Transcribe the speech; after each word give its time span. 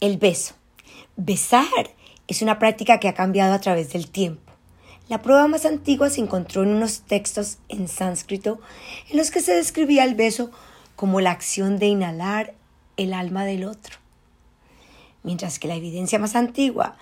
El 0.00 0.16
beso. 0.16 0.54
Besar 1.16 1.90
es 2.26 2.40
una 2.40 2.58
práctica 2.58 2.98
que 2.98 3.08
ha 3.08 3.12
cambiado 3.12 3.52
a 3.52 3.60
través 3.60 3.92
del 3.92 4.10
tiempo. 4.10 4.50
La 5.10 5.20
prueba 5.20 5.46
más 5.46 5.66
antigua 5.66 6.08
se 6.08 6.22
encontró 6.22 6.62
en 6.62 6.70
unos 6.70 7.02
textos 7.02 7.58
en 7.68 7.86
sánscrito 7.86 8.60
en 9.10 9.18
los 9.18 9.30
que 9.30 9.42
se 9.42 9.52
describía 9.52 10.04
el 10.04 10.14
beso 10.14 10.50
como 10.96 11.20
la 11.20 11.32
acción 11.32 11.78
de 11.78 11.88
inhalar 11.88 12.54
el 12.96 13.12
alma 13.12 13.44
del 13.44 13.64
otro. 13.64 13.96
Mientras 15.22 15.58
que 15.58 15.68
la 15.68 15.74
evidencia 15.74 16.18
más 16.18 16.34
antigua 16.34 16.96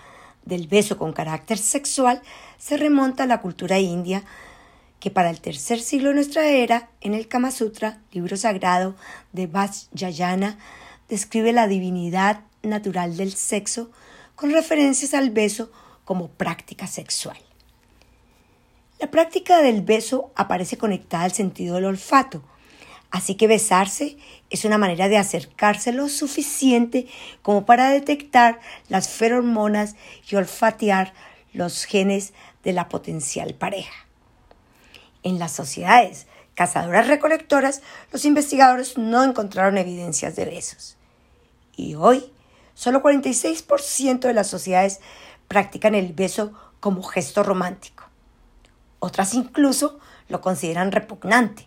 del 0.45 0.67
beso 0.67 0.99
con 0.99 1.13
carácter 1.13 1.59
sexual 1.59 2.21
se 2.59 2.79
remonta 2.79 3.23
a 3.23 3.27
la 3.27 3.41
cultura 3.41 3.79
india, 3.79 4.25
que 4.99 5.13
para 5.13 5.31
el 5.31 5.41
tercer 5.41 5.79
siglo 5.79 6.09
de 6.09 6.17
nuestra 6.17 6.49
era, 6.49 6.91
en 7.01 7.15
el 7.15 7.29
Kama 7.29 7.53
Sutra, 7.53 8.01
libro 8.11 8.37
sagrado 8.37 8.97
de 9.33 9.47
Vajrayana, 9.47 10.59
describe 11.09 11.53
la 11.53 11.69
divinidad 11.69 12.41
natural 12.63 13.17
del 13.17 13.35
sexo 13.35 13.91
con 14.35 14.53
referencias 14.53 15.15
al 15.15 15.31
beso 15.31 15.71
como 16.05 16.29
práctica 16.29 16.87
sexual. 16.87 17.39
La 18.99 19.11
práctica 19.11 19.63
del 19.63 19.83
beso 19.83 20.33
aparece 20.35 20.77
conectada 20.77 21.25
al 21.25 21.33
sentido 21.33 21.77
del 21.77 21.85
olfato, 21.85 22.43
así 23.11 23.37
que 23.37 23.47
besarse 23.47 24.17
es 24.51 24.65
una 24.65 24.79
manera 24.79 25.09
de 25.09 25.19
acercarse 25.19 25.93
lo 25.93 26.09
suficiente 26.09 27.07
como 27.43 27.65
para 27.65 27.91
detectar 27.91 28.61
las 28.89 29.09
feromonas 29.09 29.97
y 30.29 30.37
olfatear 30.37 31.13
los 31.53 31.85
genes 31.85 32.33
de 32.65 32.73
la 32.73 32.89
potencial 32.89 33.55
pareja. 33.55 34.07
En 35.23 35.39
las 35.39 35.53
sociedades 35.53 36.27
cazadoras 36.55 37.07
recolectoras, 37.07 37.83
los 38.13 38.25
investigadores 38.25 38.99
no 38.99 39.23
encontraron 39.23 39.79
evidencias 39.79 40.35
de 40.35 40.45
besos. 40.45 40.97
Y 41.77 41.95
hoy, 41.95 42.33
solo 42.79 43.03
46% 43.03 44.21
de 44.21 44.35
las 44.35 44.47
sociedades 44.47 45.01
practican 45.49 45.97
el 45.97 46.13
beso 46.13 46.53
como 46.79 47.03
gesto 47.03 47.43
romántico. 47.43 48.05
Otras 49.01 49.35
incluso 49.35 49.99
lo 50.29 50.41
consideran 50.41 50.93
repugnante, 50.93 51.67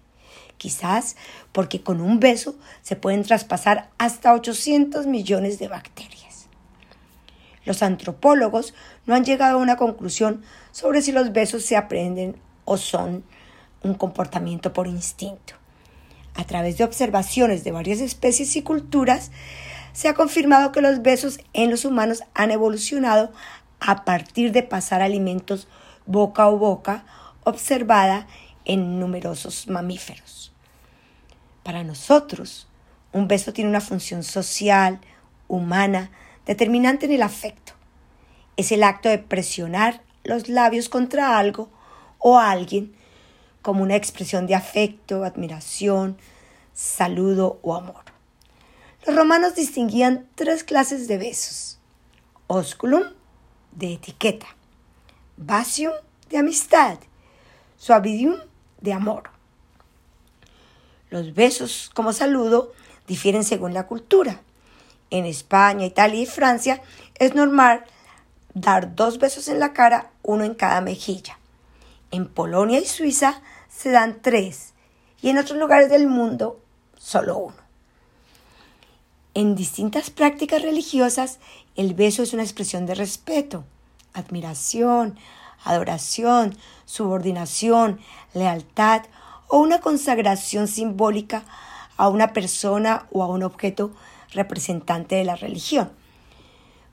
quizás 0.57 1.17
porque 1.51 1.83
con 1.83 1.99
un 1.99 2.21
beso 2.21 2.55
se 2.81 2.95
pueden 2.95 3.23
traspasar 3.23 3.89
hasta 3.97 4.33
800 4.33 5.05
millones 5.05 5.59
de 5.59 5.67
bacterias. 5.67 6.47
Los 7.65 7.83
antropólogos 7.83 8.73
no 9.05 9.13
han 9.13 9.25
llegado 9.25 9.57
a 9.57 9.61
una 9.61 9.75
conclusión 9.75 10.41
sobre 10.71 11.01
si 11.01 11.11
los 11.11 11.33
besos 11.33 11.65
se 11.65 11.75
aprenden 11.75 12.37
o 12.63 12.77
son 12.77 13.25
un 13.83 13.95
comportamiento 13.95 14.71
por 14.71 14.87
instinto. 14.87 15.55
A 16.35 16.45
través 16.45 16.77
de 16.77 16.85
observaciones 16.85 17.65
de 17.65 17.73
varias 17.73 17.99
especies 17.99 18.55
y 18.55 18.61
culturas, 18.61 19.29
se 19.93 20.07
ha 20.07 20.13
confirmado 20.13 20.71
que 20.71 20.81
los 20.81 21.01
besos 21.01 21.39
en 21.53 21.69
los 21.69 21.85
humanos 21.85 22.23
han 22.33 22.51
evolucionado 22.51 23.31
a 23.79 24.05
partir 24.05 24.51
de 24.51 24.63
pasar 24.63 25.01
alimentos 25.01 25.67
boca 26.05 26.43
a 26.43 26.49
boca, 26.49 27.05
observada 27.43 28.27
en 28.65 28.99
numerosos 28.99 29.67
mamíferos. 29.67 30.53
Para 31.63 31.83
nosotros, 31.83 32.67
un 33.11 33.27
beso 33.27 33.53
tiene 33.53 33.69
una 33.69 33.81
función 33.81 34.23
social, 34.23 34.99
humana, 35.47 36.11
determinante 36.45 37.05
en 37.05 37.13
el 37.13 37.23
afecto. 37.23 37.73
Es 38.57 38.71
el 38.71 38.83
acto 38.83 39.09
de 39.09 39.17
presionar 39.17 40.01
los 40.23 40.47
labios 40.47 40.89
contra 40.89 41.37
algo 41.37 41.69
o 42.19 42.39
alguien 42.39 42.93
como 43.61 43.83
una 43.83 43.95
expresión 43.95 44.47
de 44.47 44.55
afecto, 44.55 45.23
admiración, 45.23 46.17
saludo 46.73 47.59
o 47.61 47.75
amor. 47.75 48.20
Los 49.05 49.15
romanos 49.15 49.55
distinguían 49.55 50.27
tres 50.35 50.63
clases 50.63 51.07
de 51.07 51.17
besos. 51.17 51.79
Osculum, 52.45 53.03
de 53.71 53.93
etiqueta. 53.93 54.45
Basium, 55.37 55.93
de 56.29 56.37
amistad. 56.37 56.99
Suavidium, 57.77 58.35
de 58.79 58.93
amor. 58.93 59.31
Los 61.09 61.33
besos 61.33 61.89
como 61.95 62.13
saludo 62.13 62.73
difieren 63.07 63.43
según 63.43 63.73
la 63.73 63.87
cultura. 63.87 64.41
En 65.09 65.25
España, 65.25 65.87
Italia 65.87 66.21
y 66.21 66.27
Francia 66.27 66.81
es 67.15 67.33
normal 67.33 67.83
dar 68.53 68.95
dos 68.95 69.17
besos 69.17 69.47
en 69.47 69.59
la 69.59 69.73
cara, 69.73 70.11
uno 70.21 70.43
en 70.43 70.53
cada 70.53 70.79
mejilla. 70.79 71.39
En 72.11 72.27
Polonia 72.27 72.79
y 72.79 72.85
Suiza 72.85 73.41
se 73.67 73.89
dan 73.89 74.21
tres 74.21 74.73
y 75.23 75.29
en 75.29 75.39
otros 75.39 75.57
lugares 75.57 75.89
del 75.89 76.07
mundo 76.07 76.61
solo 76.97 77.37
uno. 77.37 77.70
En 79.33 79.55
distintas 79.55 80.09
prácticas 80.09 80.61
religiosas, 80.61 81.39
el 81.75 81.93
beso 81.93 82.23
es 82.23 82.33
una 82.33 82.43
expresión 82.43 82.85
de 82.85 82.95
respeto, 82.95 83.63
admiración, 84.13 85.17
adoración, 85.63 86.57
subordinación, 86.85 87.99
lealtad 88.33 89.03
o 89.47 89.59
una 89.59 89.79
consagración 89.79 90.67
simbólica 90.67 91.45
a 91.97 92.09
una 92.09 92.33
persona 92.33 93.07
o 93.11 93.23
a 93.23 93.27
un 93.27 93.43
objeto 93.43 93.91
representante 94.33 95.15
de 95.15 95.23
la 95.23 95.35
religión. 95.35 95.91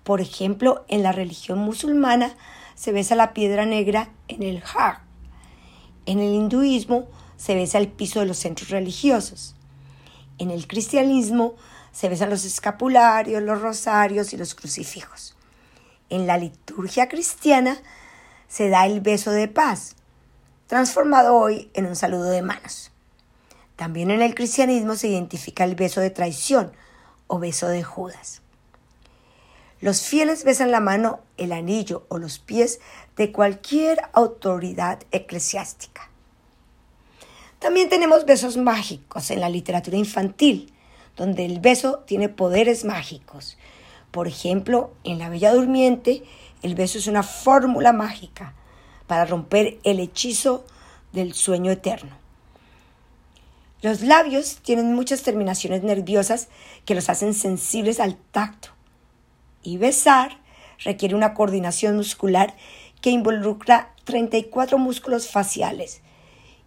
Por 0.04 0.20
ejemplo, 0.20 0.84
en 0.88 1.02
la 1.02 1.12
religión 1.12 1.58
musulmana 1.58 2.34
se 2.74 2.92
besa 2.92 3.14
la 3.14 3.32
piedra 3.32 3.66
negra 3.66 4.10
en 4.28 4.42
el 4.42 4.62
Hajj 4.62 5.08
en 6.08 6.20
el 6.20 6.34
hinduismo 6.34 7.06
se 7.36 7.54
besa 7.54 7.76
el 7.76 7.88
piso 7.88 8.20
de 8.20 8.26
los 8.26 8.38
centros 8.38 8.70
religiosos. 8.70 9.54
En 10.38 10.50
el 10.50 10.66
cristianismo 10.66 11.54
se 11.92 12.08
besan 12.08 12.30
los 12.30 12.44
escapularios, 12.44 13.42
los 13.42 13.60
rosarios 13.60 14.32
y 14.32 14.36
los 14.36 14.54
crucifijos. 14.54 15.36
En 16.10 16.26
la 16.26 16.38
liturgia 16.38 17.08
cristiana 17.08 17.76
se 18.48 18.68
da 18.68 18.86
el 18.86 19.00
beso 19.00 19.30
de 19.30 19.48
paz, 19.48 19.96
transformado 20.66 21.34
hoy 21.36 21.70
en 21.74 21.86
un 21.86 21.96
saludo 21.96 22.30
de 22.30 22.42
manos. 22.42 22.92
También 23.76 24.10
en 24.10 24.22
el 24.22 24.34
cristianismo 24.34 24.96
se 24.96 25.08
identifica 25.08 25.64
el 25.64 25.74
beso 25.74 26.00
de 26.00 26.10
traición 26.10 26.72
o 27.26 27.38
beso 27.38 27.68
de 27.68 27.82
Judas. 27.82 28.42
Los 29.80 30.02
fieles 30.02 30.44
besan 30.44 30.72
la 30.72 30.80
mano, 30.80 31.20
el 31.36 31.52
anillo 31.52 32.04
o 32.08 32.18
los 32.18 32.40
pies 32.40 32.80
de 33.16 33.30
cualquier 33.30 34.00
autoridad 34.12 35.00
eclesiástica. 35.12 36.10
También 37.58 37.88
tenemos 37.88 38.24
besos 38.24 38.56
mágicos 38.56 39.30
en 39.30 39.40
la 39.40 39.48
literatura 39.48 39.96
infantil, 39.96 40.72
donde 41.16 41.44
el 41.44 41.58
beso 41.58 42.04
tiene 42.06 42.28
poderes 42.28 42.84
mágicos. 42.84 43.58
Por 44.12 44.28
ejemplo, 44.28 44.92
en 45.02 45.18
La 45.18 45.28
Bella 45.28 45.52
Durmiente, 45.52 46.22
el 46.62 46.76
beso 46.76 46.98
es 46.98 47.08
una 47.08 47.24
fórmula 47.24 47.92
mágica 47.92 48.54
para 49.08 49.24
romper 49.24 49.78
el 49.82 49.98
hechizo 49.98 50.64
del 51.12 51.34
sueño 51.34 51.72
eterno. 51.72 52.16
Los 53.82 54.02
labios 54.02 54.58
tienen 54.62 54.94
muchas 54.94 55.22
terminaciones 55.22 55.82
nerviosas 55.82 56.48
que 56.84 56.94
los 56.94 57.08
hacen 57.08 57.34
sensibles 57.34 58.00
al 58.00 58.16
tacto 58.16 58.70
y 59.62 59.78
besar 59.78 60.38
requiere 60.84 61.14
una 61.14 61.34
coordinación 61.34 61.96
muscular 61.96 62.54
que 63.00 63.10
involucra 63.10 63.94
34 64.04 64.78
músculos 64.78 65.28
faciales 65.28 66.02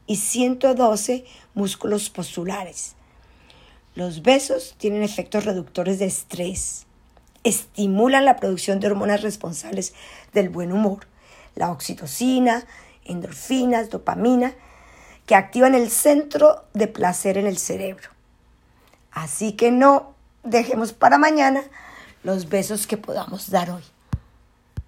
y 0.08 0.18
112 0.18 1.26
músculos 1.54 2.10
postulares. 2.10 2.96
Los 3.96 4.22
besos 4.22 4.76
tienen 4.78 5.04
efectos 5.04 5.46
reductores 5.46 6.00
de 6.00 6.06
estrés, 6.06 6.86
estimulan 7.44 8.26
la 8.26 8.38
producción 8.38 8.80
de 8.80 8.88
hormonas 8.88 9.22
responsables 9.22 9.94
del 10.34 10.50
buen 10.50 10.72
humor, 10.72 11.08
la 11.56 11.72
oxitocina, 11.72 12.66
endorfinas, 13.04 13.90
dopamina, 13.90 14.54
que 15.26 15.36
activan 15.36 15.76
el 15.76 15.90
centro 15.90 16.66
de 16.74 16.88
placer 16.88 17.38
en 17.38 17.48
el 17.48 17.58
cerebro. 17.58 18.10
Así 19.12 19.54
que 19.54 19.72
no 19.72 20.14
dejemos 20.44 20.94
para 20.94 21.18
mañana 21.18 21.64
los 22.24 22.50
besos 22.50 22.88
que 22.88 22.98
podamos 22.98 23.50
dar 23.50 23.72
hoy. 23.72 23.84